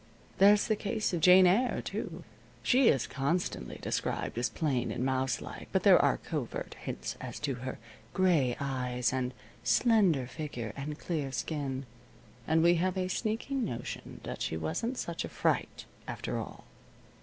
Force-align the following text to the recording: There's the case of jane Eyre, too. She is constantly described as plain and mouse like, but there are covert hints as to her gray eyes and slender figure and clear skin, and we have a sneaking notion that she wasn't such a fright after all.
There's 0.39 0.65
the 0.65 0.75
case 0.75 1.13
of 1.13 1.21
jane 1.21 1.45
Eyre, 1.45 1.79
too. 1.79 2.23
She 2.63 2.87
is 2.87 3.05
constantly 3.05 3.77
described 3.83 4.35
as 4.39 4.49
plain 4.49 4.91
and 4.91 5.05
mouse 5.05 5.41
like, 5.41 5.67
but 5.71 5.83
there 5.83 6.01
are 6.03 6.17
covert 6.17 6.73
hints 6.73 7.15
as 7.21 7.39
to 7.41 7.53
her 7.61 7.77
gray 8.11 8.57
eyes 8.59 9.13
and 9.13 9.31
slender 9.63 10.25
figure 10.25 10.73
and 10.75 10.97
clear 10.97 11.31
skin, 11.31 11.85
and 12.47 12.63
we 12.63 12.77
have 12.81 12.97
a 12.97 13.09
sneaking 13.09 13.63
notion 13.63 14.21
that 14.23 14.41
she 14.41 14.57
wasn't 14.57 14.97
such 14.97 15.23
a 15.23 15.29
fright 15.29 15.85
after 16.07 16.39
all. 16.39 16.63